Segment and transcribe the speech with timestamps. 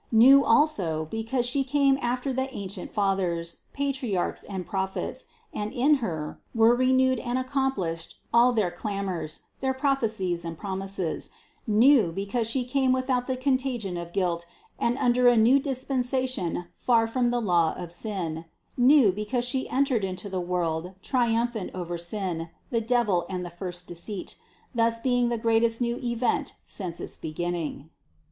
[0.11, 5.97] New also, because She came after all the ancient Fathers, Patriarchs and Prophets, and in
[6.01, 11.29] Her were renewed and accomplished all their clamors, their prophecies and promises;
[11.67, 14.47] new, because She came without the contagion of guilt
[14.79, 18.45] and under a new dispensation far from the law of sin;
[18.75, 23.85] new, because She entered into the world triumphant over sin, the devil and the first
[23.85, 24.35] deceit,
[24.73, 27.91] thus being the greatest new event since its beginning.